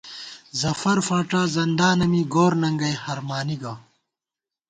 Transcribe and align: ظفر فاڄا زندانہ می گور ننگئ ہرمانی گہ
ظفر 0.61 0.97
فاڄا 1.07 1.41
زندانہ 1.57 2.05
می 2.11 2.21
گور 2.33 2.51
ننگئ 2.61 2.93
ہرمانی 3.05 3.55
گہ 3.61 3.73